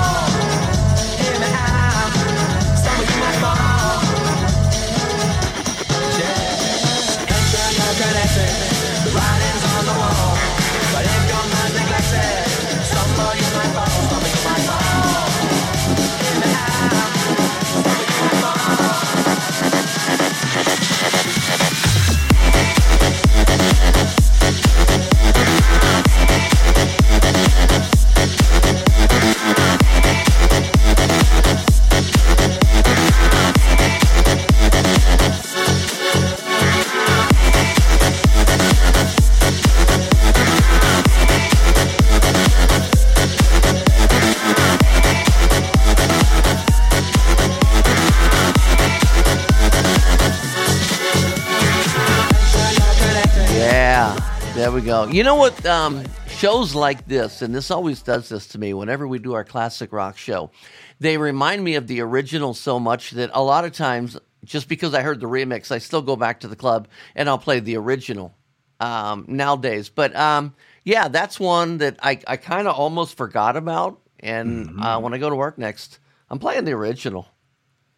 we 54.55 54.81
go. 54.81 55.07
You 55.07 55.23
know 55.23 55.35
what? 55.35 55.65
Um, 55.65 56.03
shows 56.27 56.75
like 56.75 57.07
this, 57.07 57.41
and 57.41 57.53
this 57.53 57.71
always 57.71 58.01
does 58.01 58.29
this 58.29 58.47
to 58.47 58.59
me 58.59 58.73
whenever 58.73 59.07
we 59.07 59.19
do 59.19 59.33
our 59.33 59.43
classic 59.43 59.91
rock 59.91 60.17
show, 60.17 60.51
they 60.99 61.17
remind 61.17 61.63
me 61.63 61.75
of 61.75 61.87
the 61.87 62.01
original 62.01 62.53
so 62.53 62.79
much 62.79 63.11
that 63.11 63.31
a 63.33 63.43
lot 63.43 63.65
of 63.65 63.73
times, 63.73 64.17
just 64.43 64.67
because 64.67 64.93
I 64.93 65.01
heard 65.01 65.19
the 65.19 65.27
remix, 65.27 65.71
I 65.71 65.77
still 65.77 66.01
go 66.01 66.15
back 66.15 66.41
to 66.41 66.47
the 66.47 66.55
club 66.55 66.87
and 67.15 67.29
I'll 67.29 67.37
play 67.37 67.59
the 67.59 67.77
original 67.77 68.33
um, 68.79 69.25
nowadays. 69.27 69.89
But 69.89 70.15
um, 70.15 70.53
yeah, 70.83 71.07
that's 71.07 71.39
one 71.39 71.79
that 71.79 71.97
I, 72.03 72.19
I 72.27 72.37
kind 72.37 72.67
of 72.67 72.75
almost 72.75 73.17
forgot 73.17 73.55
about. 73.55 73.99
And 74.19 74.79
uh, 74.79 74.99
when 74.99 75.13
I 75.13 75.17
go 75.17 75.29
to 75.29 75.35
work 75.35 75.57
next, 75.57 75.99
I'm 76.29 76.39
playing 76.39 76.65
the 76.65 76.73
original. 76.73 77.27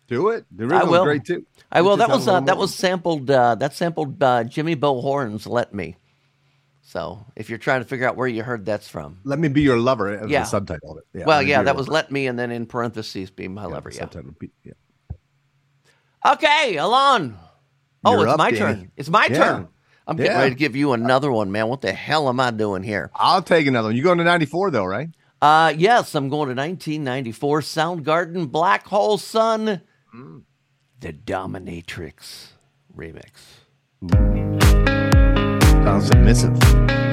Do 0.07 0.29
it. 0.29 0.45
The 0.51 0.63
I 0.63 0.67
original's 0.67 0.91
will. 0.91 1.03
great 1.03 1.25
too. 1.25 1.45
I 1.71 1.81
will. 1.81 1.97
That 1.97 2.09
was 2.09 2.27
uh, 2.27 2.39
that 2.41 2.57
was 2.57 2.73
sampled. 2.73 3.29
Uh, 3.29 3.55
that 3.55 3.73
sampled 3.73 4.21
uh, 4.21 4.43
Jimmy 4.43 4.75
Bo 4.75 5.01
Horne's 5.01 5.47
"Let 5.47 5.73
Me." 5.73 5.97
So 6.93 7.25
if 7.35 7.49
you're 7.49 7.57
trying 7.57 7.81
to 7.81 7.87
figure 7.87 8.07
out 8.07 8.15
where 8.15 8.27
you 8.27 8.43
heard 8.43 8.67
that's 8.67 8.87
from, 8.87 9.17
Let 9.23 9.39
me 9.39 9.47
be 9.47 9.63
your 9.63 9.79
lover. 9.79 10.09
As 10.09 10.29
Yeah. 10.29 10.41
the 10.41 10.45
subtitle 10.45 10.91
of 10.91 10.97
it. 10.99 11.05
Yeah, 11.17 11.25
well, 11.25 11.41
yeah, 11.41 11.63
that 11.63 11.71
Your 11.71 11.75
was 11.77 11.87
Lover. 11.87 11.93
"Let 11.95 12.11
Me," 12.11 12.27
and 12.27 12.37
then 12.37 12.51
in 12.51 12.67
parentheses, 12.67 13.31
"Be 13.31 13.47
My 13.47 13.63
Yeah, 13.63 13.67
Lover." 13.69 13.89
Yeah. 13.91 14.01
subtitle 14.01 14.35
be- 14.39 14.51
yeah. 14.63 14.73
Okay, 16.23 16.77
Alon. 16.77 17.35
Oh, 18.05 18.11
You're 18.11 18.25
it's 18.25 18.33
up, 18.33 18.37
my 18.37 18.51
Danny. 18.51 18.59
turn. 18.81 18.91
It's 18.95 19.09
my 19.09 19.25
Yeah. 19.27 19.37
turn. 19.43 19.67
I'm 20.05 20.17
getting 20.17 20.37
ready 20.37 20.51
to 20.51 20.55
give 20.55 20.75
you 20.75 20.93
another 20.93 21.31
one, 21.31 21.51
man. 21.51 21.67
What 21.67 21.81
the 21.81 21.93
hell 21.93 22.29
am 22.29 22.39
I 22.39 22.51
doing 22.51 22.83
here? 22.83 23.09
I'll 23.15 23.41
take 23.41 23.65
another 23.65 23.87
one. 23.87 23.95
You 23.95 24.03
going 24.03 24.19
to 24.19 24.23
94 24.23 24.69
though, 24.69 24.85
right? 24.85 25.09
Uh, 25.41 25.73
yes, 25.75 26.13
I'm 26.13 26.29
going 26.29 26.47
to 26.49 26.53
1994 26.53 27.61
Soundgarden 27.61 28.51
Black 28.51 28.85
Hole 28.85 29.17
Sun, 29.17 29.81
the 30.99 31.11
Dominatrix 31.11 32.49
remix. 32.95 33.31
Sounds 34.11 35.12
submissive. 36.01 37.12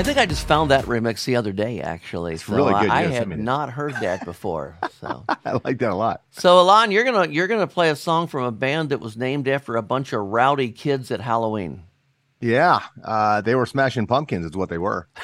I 0.00 0.02
think 0.02 0.16
I 0.16 0.24
just 0.24 0.48
found 0.48 0.70
that 0.70 0.86
remix 0.86 1.26
the 1.26 1.36
other 1.36 1.52
day, 1.52 1.82
actually. 1.82 2.38
so 2.38 2.56
really 2.56 2.72
good. 2.72 2.88
I 2.88 3.02
gotta 3.02 3.08
had 3.08 3.18
send 3.18 3.28
me 3.28 3.36
that. 3.36 3.42
not 3.42 3.68
heard 3.68 3.92
that 4.00 4.24
before. 4.24 4.78
So, 4.98 5.24
I 5.28 5.60
like 5.62 5.78
that 5.80 5.90
a 5.90 5.94
lot. 5.94 6.22
so 6.30 6.58
Alon, 6.58 6.90
you're 6.90 7.04
gonna 7.04 7.30
you're 7.30 7.46
gonna 7.48 7.66
play 7.66 7.90
a 7.90 7.96
song 7.96 8.26
from 8.26 8.44
a 8.44 8.50
band 8.50 8.88
that 8.88 9.00
was 9.00 9.18
named 9.18 9.46
after 9.46 9.76
a 9.76 9.82
bunch 9.82 10.14
of 10.14 10.22
rowdy 10.22 10.70
kids 10.70 11.10
at 11.10 11.20
Halloween. 11.20 11.82
Yeah, 12.40 12.80
uh, 13.04 13.42
they 13.42 13.54
were 13.54 13.66
smashing 13.66 14.06
pumpkins. 14.06 14.46
Is 14.46 14.52
what 14.56 14.70
they 14.70 14.78
were. 14.78 15.06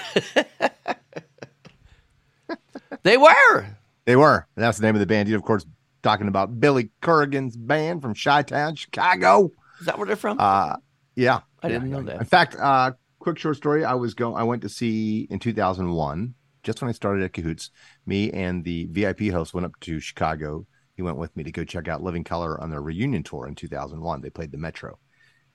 They 3.03 3.17
were. 3.17 3.67
They 4.05 4.17
were. 4.17 4.49
And 4.57 4.65
that's 4.65 4.79
the 4.79 4.83
name 4.83 4.97
of 4.97 4.99
the 4.99 5.07
band. 5.07 5.29
You, 5.29 5.37
of 5.37 5.43
course, 5.45 5.65
talking 6.03 6.27
about 6.27 6.59
Billy 6.59 6.91
Corrigan's 7.01 7.57
band 7.57 8.03
from 8.03 8.15
Chi-Town, 8.15 8.75
Chicago. 8.75 9.53
Is 9.79 9.87
that 9.87 9.97
where 9.97 10.09
they're 10.09 10.17
from? 10.17 10.39
Uh, 10.41 10.75
yeah, 11.15 11.43
I 11.63 11.69
didn't 11.69 11.89
know 11.89 12.03
that. 12.03 12.19
In 12.19 12.25
fact, 12.25 12.57
uh, 12.57 12.91
quick 13.27 13.39
short 13.39 13.57
story. 13.57 13.85
I 13.85 13.95
was 13.95 14.15
going. 14.15 14.37
I 14.37 14.45
went 14.45 14.63
to 14.63 14.69
see 14.69 15.27
in 15.31 15.41
2001, 15.41 16.35
just 16.63 16.81
when 16.81 16.89
I 16.89 16.93
started 16.93 17.25
at 17.25 17.33
Cahoots. 17.33 17.73
Me 18.07 18.31
and 18.31 18.63
the 18.63 18.87
VIP 18.93 19.33
host 19.33 19.53
went 19.53 19.65
up 19.65 19.73
to 19.81 19.99
Chicago. 19.99 20.65
He 20.95 21.03
went 21.03 21.17
with 21.17 21.37
me 21.37 21.43
to 21.43 21.51
go 21.51 21.65
check 21.65 21.89
out 21.89 22.05
Living 22.05 22.23
Colour 22.23 22.61
on 22.61 22.71
their 22.71 22.81
reunion 22.81 23.25
tour 23.25 23.49
in 23.49 23.57
2001. 23.57 24.21
They 24.21 24.31
played 24.31 24.53
the 24.53 24.59
Metro, 24.59 25.01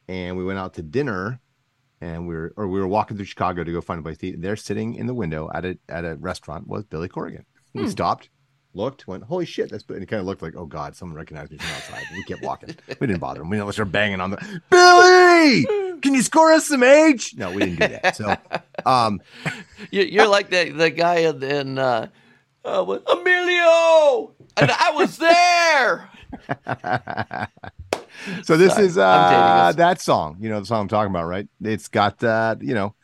and 0.09 0.35
we 0.35 0.43
went 0.43 0.59
out 0.59 0.73
to 0.73 0.81
dinner. 0.81 1.39
And 2.01 2.27
we 2.27 2.35
were, 2.35 2.53
or 2.57 2.67
we 2.67 2.79
were 2.79 2.87
walking 2.87 3.15
through 3.15 3.27
Chicago 3.27 3.63
to 3.63 3.71
go 3.71 3.79
find 3.79 4.01
a 4.01 4.03
place 4.03 4.17
to 4.17 4.27
eat. 4.27 4.41
There, 4.41 4.57
sitting 4.57 4.95
in 4.95 5.05
the 5.05 5.13
window 5.13 5.49
at 5.53 5.63
a 5.63 5.77
at 5.87 6.03
a 6.03 6.17
restaurant, 6.17 6.67
was 6.67 6.83
Billy 6.83 7.07
Corrigan. 7.07 7.45
We 7.73 7.83
hmm. 7.83 7.89
stopped, 7.89 8.29
looked, 8.73 9.07
went, 9.07 9.23
"Holy 9.23 9.45
shit!" 9.45 9.69
That's 9.71 9.85
and 9.87 9.99
he 9.99 10.05
kind 10.05 10.19
of 10.19 10.25
looked 10.25 10.41
like, 10.41 10.57
"Oh 10.57 10.65
God, 10.65 10.93
someone 10.93 11.15
recognized 11.15 11.53
me 11.53 11.57
from 11.57 11.73
outside." 11.73 12.03
We 12.11 12.23
kept 12.25 12.43
walking. 12.43 12.75
We 12.99 13.07
didn't 13.07 13.21
bother 13.21 13.41
him. 13.41 13.49
We 13.49 13.55
didn't 13.55 13.71
start 13.71 13.93
banging 13.93 14.19
on 14.19 14.31
the 14.31 14.61
Billy. 14.69 15.87
Can 16.01 16.13
you 16.13 16.21
score 16.21 16.51
us 16.51 16.67
some 16.67 16.83
age? 16.83 17.35
No, 17.37 17.51
we 17.51 17.59
didn't 17.59 17.79
do 17.79 17.87
that. 17.87 18.15
So, 18.15 18.35
um, 18.85 19.21
You, 19.91 20.03
you're 20.03 20.27
like 20.27 20.49
the 20.49 20.71
the 20.71 20.89
guy 20.89 21.19
in, 21.19 21.41
in 21.43 21.77
uh, 21.77 22.07
uh, 22.65 22.97
Emilio, 23.11 24.33
and 24.57 24.71
I 24.71 24.91
was 24.93 25.17
there. 25.17 26.09
so 28.43 28.57
this 28.57 28.73
Sorry, 28.73 28.85
is 28.85 28.97
uh 28.97 29.73
that 29.75 30.01
song. 30.01 30.37
You 30.39 30.49
know 30.49 30.59
the 30.59 30.65
song 30.65 30.81
I'm 30.81 30.87
talking 30.87 31.11
about, 31.11 31.25
right? 31.25 31.47
It's 31.61 31.87
got 31.87 32.23
uh, 32.23 32.55
you 32.59 32.73
know, 32.73 32.95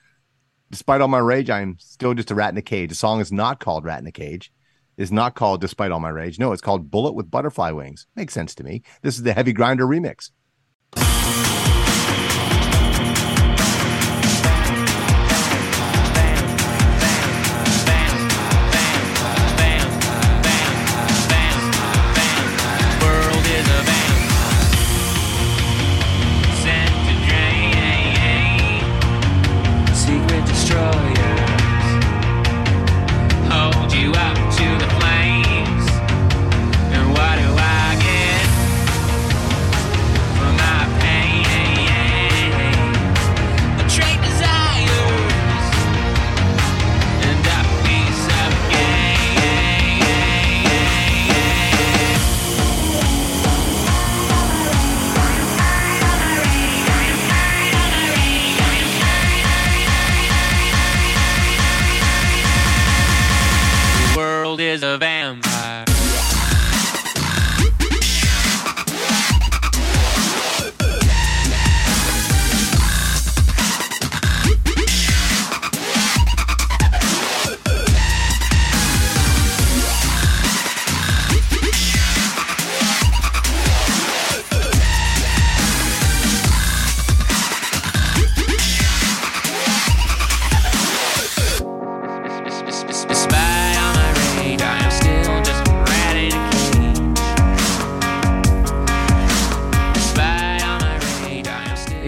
despite 0.71 1.01
all 1.01 1.07
my 1.07 1.19
rage, 1.19 1.49
I'm 1.49 1.77
still 1.79 2.13
just 2.13 2.31
a 2.31 2.35
rat 2.35 2.53
in 2.53 2.57
a 2.57 2.61
cage. 2.61 2.89
The 2.89 2.95
song 2.95 3.19
is 3.19 3.31
not 3.31 3.59
called 3.59 3.85
"Rat 3.85 3.99
in 3.99 4.07
a 4.07 4.11
Cage." 4.11 4.51
Is 4.97 5.11
not 5.11 5.35
called 5.35 5.61
"Despite 5.61 5.91
All 5.91 5.99
My 5.99 6.09
Rage." 6.09 6.39
No, 6.39 6.53
it's 6.53 6.61
called 6.61 6.89
"Bullet 6.89 7.13
with 7.13 7.29
Butterfly 7.29 7.69
Wings." 7.69 8.07
Makes 8.15 8.33
sense 8.33 8.55
to 8.55 8.63
me. 8.63 8.81
This 9.03 9.15
is 9.15 9.23
the 9.23 9.33
Heavy 9.33 9.53
Grinder 9.53 9.85
remix. 9.85 10.31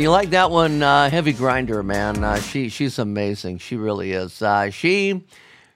You 0.10 0.14
like 0.14 0.32
that 0.32 0.50
one, 0.50 0.82
uh, 0.82 1.08
Heavy 1.08 1.34
Grinder, 1.34 1.84
man, 1.84 2.24
uh, 2.24 2.40
she 2.40 2.70
she's 2.70 2.98
amazing. 2.98 3.60
She 3.60 3.76
really 3.76 4.12
is. 4.12 4.42
Uh, 4.42 4.72
she 4.72 5.24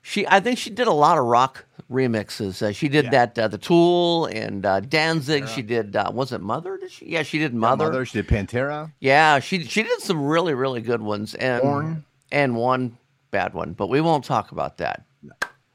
she 0.01 0.27
I 0.27 0.39
think 0.39 0.57
she 0.57 0.71
did 0.71 0.87
a 0.87 0.91
lot 0.93 1.19
of 1.19 1.25
rock 1.25 1.65
remixes. 1.91 2.63
Uh, 2.63 2.71
she 2.71 2.89
did 2.89 3.11
that 3.11 3.37
uh, 3.37 3.47
the 3.47 3.59
Tool 3.59 4.25
and 4.25 4.65
uh, 4.65 4.79
Danzig. 4.79 5.47
She 5.47 5.61
did 5.61 5.95
uh, 5.95 6.11
was 6.11 6.31
it 6.31 6.41
Mother? 6.41 6.77
Did 6.77 6.91
she? 6.91 7.09
Yeah, 7.09 7.21
she 7.21 7.37
did 7.37 7.53
Mother. 7.53 7.85
Mother, 7.85 8.05
she 8.05 8.23
did 8.23 8.27
Pantera. 8.27 8.91
Yeah, 8.99 9.37
she 9.39 9.65
she 9.65 9.83
did 9.83 10.01
some 10.01 10.25
really 10.25 10.55
really 10.55 10.81
good 10.81 11.03
ones 11.03 11.35
and 11.35 11.61
Korn. 11.61 12.05
and 12.31 12.55
one 12.55 12.97
bad 13.29 13.53
one, 13.53 13.73
but 13.73 13.87
we 13.87 14.01
won't 14.01 14.25
talk 14.25 14.51
about 14.51 14.79
that. 14.79 15.05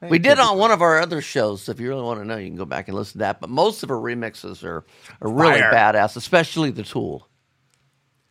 Hey, 0.01 0.09
We 0.09 0.19
did 0.19 0.41
on 0.41 0.59
one 0.59 0.73
of 0.73 0.83
our 0.83 0.99
other 1.01 1.21
shows. 1.21 1.63
So 1.63 1.73
if 1.73 1.79
you 1.81 1.89
really 1.89 2.03
want 2.03 2.19
to 2.21 2.25
know, 2.25 2.37
you 2.37 2.49
can 2.49 2.57
go 2.57 2.65
back 2.65 2.89
and 2.89 2.97
listen 2.97 3.15
to 3.15 3.19
that. 3.19 3.41
But 3.41 3.51
most 3.51 3.83
of 3.85 3.89
her 3.89 3.97
remixes 3.97 4.63
are, 4.65 4.85
are 5.21 5.31
really 5.31 5.61
Fire. 5.61 5.73
badass, 5.73 6.17
especially 6.17 6.71
the 6.71 6.85
Tool, 6.85 7.29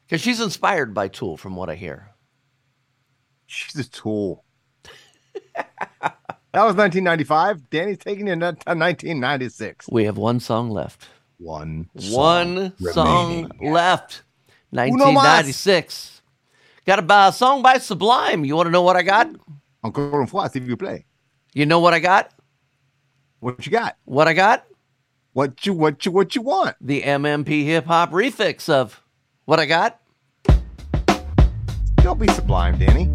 because 0.07 0.21
she's 0.21 0.39
inspired 0.39 0.93
by 0.93 1.09
Tool, 1.09 1.35
from 1.35 1.55
what 1.57 1.69
I 1.69 1.75
hear. 1.75 2.11
She's 3.45 3.75
a 3.75 3.89
tool. 3.89 4.45
that 5.55 6.13
was 6.53 6.75
1995. 6.75 7.69
Danny's 7.69 7.97
taking 7.97 8.27
it 8.27 8.39
to 8.39 8.45
1996. 8.45 9.87
We 9.91 10.05
have 10.05 10.17
one 10.17 10.39
song 10.39 10.69
left. 10.69 11.07
One. 11.39 11.89
One 12.09 12.73
song 12.79 13.51
left. 13.61 14.23
1996. 14.71 16.21
Got 16.85 16.99
a 16.99 17.13
uh, 17.13 17.31
song 17.31 17.61
by 17.61 17.77
Sublime. 17.77 18.45
You 18.45 18.55
want 18.55 18.67
to 18.67 18.71
know 18.71 18.81
what 18.81 18.95
I 18.95 19.01
got? 19.01 19.29
Encore 19.83 20.21
une 20.21 20.27
fois, 20.27 20.47
vous 20.47 20.59
plaît. 20.59 20.67
You 20.67 20.77
play. 20.77 21.05
You 21.53 21.65
know 21.65 21.79
what 21.79 21.93
I 21.93 21.99
got? 21.99 22.31
What 23.39 23.65
you 23.65 23.71
got? 23.71 23.97
What 24.05 24.27
I 24.27 24.33
got? 24.33 24.65
What 25.33 25.65
you 25.65 25.73
what 25.73 26.05
you 26.05 26.11
what 26.11 26.35
you 26.35 26.41
want? 26.41 26.75
The 26.81 27.01
MMP 27.01 27.65
hip 27.65 27.85
hop 27.85 28.11
refix 28.11 28.69
of 28.69 29.03
what 29.47 29.59
I 29.61 29.65
got. 29.65 29.97
Don't 32.03 32.19
be 32.19 32.27
sublime, 32.27 32.77
Danny. 32.77 33.07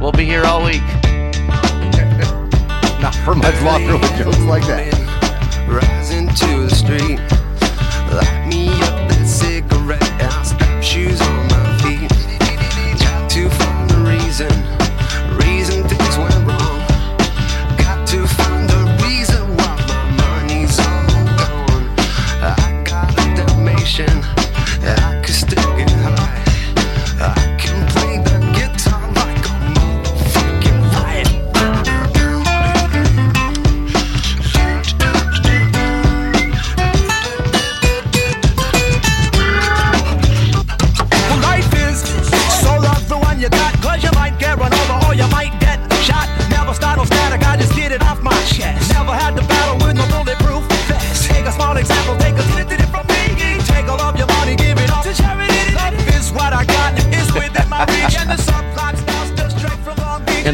We'll 0.00 0.12
be 0.12 0.26
here 0.26 0.44
all 0.44 0.62
week. 0.62 0.82
Not 3.00 3.14
for 3.24 3.34
much 3.34 3.58
longer 3.62 3.96
with 3.96 4.18
jokes 4.18 4.38
like 4.40 4.66
that. 4.66 4.92
Rising 5.66 6.28
to 6.28 6.66
the 6.66 6.70
street, 6.70 7.18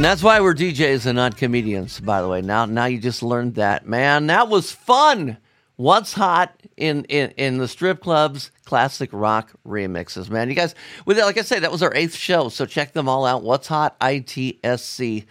And 0.00 0.04
that's 0.06 0.22
why 0.22 0.40
we're 0.40 0.54
DJs 0.54 1.04
and 1.04 1.16
not 1.16 1.36
comedians, 1.36 2.00
by 2.00 2.22
the 2.22 2.28
way. 2.28 2.40
Now 2.40 2.64
now 2.64 2.86
you 2.86 2.98
just 2.98 3.22
learned 3.22 3.56
that. 3.56 3.86
Man, 3.86 4.28
that 4.28 4.48
was 4.48 4.72
fun. 4.72 5.36
What's 5.76 6.14
hot 6.14 6.58
in, 6.78 7.04
in, 7.04 7.32
in 7.32 7.58
the 7.58 7.68
strip 7.68 8.00
clubs? 8.00 8.50
Classic 8.64 9.10
rock 9.12 9.50
remixes, 9.66 10.30
man. 10.30 10.48
You 10.48 10.54
guys, 10.54 10.74
with 11.04 11.18
that, 11.18 11.26
like 11.26 11.36
I 11.36 11.42
say, 11.42 11.58
that 11.58 11.70
was 11.70 11.82
our 11.82 11.94
eighth 11.94 12.14
show. 12.14 12.48
So 12.48 12.64
check 12.64 12.94
them 12.94 13.10
all 13.10 13.26
out. 13.26 13.42
What's 13.42 13.68
hot? 13.68 14.00
ITSC.com. 14.00 15.26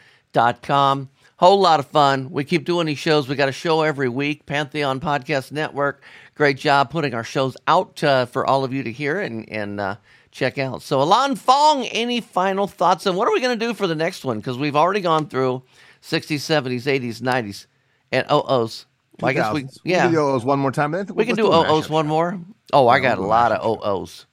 Whole 1.38 1.60
lot 1.60 1.80
of 1.80 1.88
fun. 1.88 2.30
We 2.30 2.44
keep 2.44 2.66
doing 2.66 2.86
these 2.86 3.00
shows. 3.00 3.28
We 3.28 3.36
got 3.36 3.50
a 3.50 3.52
show 3.52 3.82
every 3.82 4.10
week. 4.10 4.46
Pantheon 4.46 5.00
Podcast 5.00 5.52
Network. 5.52 6.04
Great 6.36 6.58
job 6.58 6.92
putting 6.92 7.16
our 7.16 7.24
shows 7.24 7.58
out 7.68 8.04
uh, 8.04 8.28
for 8.28 8.46
all 8.46 8.64
of 8.64 8.72
you 8.72 8.84
to 8.84 8.92
hear 8.92 9.20
and, 9.20 9.50
and 9.50 9.80
uh, 9.80 9.96
check 10.40 10.58
out. 10.58 10.82
So, 10.82 11.02
Alon 11.02 11.36
Fong, 11.36 11.86
any 11.88 12.22
final 12.22 12.66
thoughts? 12.66 13.06
And 13.06 13.18
what 13.18 13.28
are 13.28 13.34
we 13.34 13.42
going 13.42 13.60
to 13.60 13.66
do 13.66 13.74
for 13.74 13.88
the 13.88 13.96
next 13.96 14.24
one? 14.24 14.38
Because 14.38 14.58
we've 14.58 14.76
already 14.76 15.02
gone 15.02 15.28
through 15.28 15.64
60s, 16.02 16.38
70s, 16.38 16.84
80s, 16.84 17.22
90s, 17.22 17.66
and 18.12 18.26
OOs. 18.32 18.86
Well, 19.20 19.30
I 19.30 19.34
guess 19.34 19.54
we, 19.54 19.64
2000s. 19.64 19.80
yeah, 19.84 20.04
can 20.04 20.14
do 20.14 20.20
OOs 20.20 20.46
one 20.46 20.60
more 20.60 20.72
time. 20.72 20.92
We 21.14 21.26
can 21.26 21.36
do 21.36 21.54
OOs 21.54 21.90
one 21.90 22.08
more. 22.08 22.40
Oh, 22.72 22.88
I 22.88 23.00
got 23.00 23.18
a 23.18 23.22
we'll 23.22 23.28
do 23.28 23.28
a 23.28 23.36
lot 23.36 23.52
of. 23.52 23.84
OOs. 23.84 24.26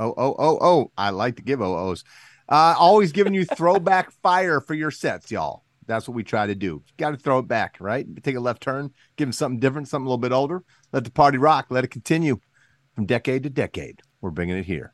Oh, 0.00 0.12
oh, 0.16 0.34
oh, 0.36 0.58
oh. 0.60 0.90
I 0.98 1.10
like 1.10 1.36
to 1.36 1.42
give 1.42 1.60
OOs. 1.60 2.02
Uh, 2.48 2.74
always 2.76 3.12
giving 3.12 3.34
you 3.34 3.44
throwback 3.44 4.10
fire 4.22 4.60
for 4.60 4.74
your 4.74 4.90
sets, 4.90 5.30
y'all. 5.30 5.62
That's 5.86 6.08
what 6.08 6.14
we 6.14 6.24
try 6.24 6.46
to 6.46 6.54
do. 6.56 6.82
Got 6.96 7.10
to 7.10 7.16
throw 7.16 7.38
it 7.38 7.46
back, 7.46 7.76
right? 7.78 8.06
Take 8.24 8.36
a 8.36 8.40
left 8.40 8.62
turn, 8.62 8.90
give 9.16 9.28
them 9.28 9.32
something 9.32 9.60
different, 9.60 9.86
something 9.86 10.06
a 10.06 10.08
little 10.08 10.18
bit 10.18 10.32
older. 10.32 10.64
Let 10.92 11.04
the 11.04 11.10
party 11.10 11.38
rock. 11.38 11.66
Let 11.68 11.84
it 11.84 11.88
continue 11.88 12.40
from 12.96 13.06
decade 13.06 13.44
to 13.44 13.50
decade. 13.50 14.00
We're 14.20 14.30
bringing 14.30 14.56
it 14.56 14.64
here. 14.64 14.93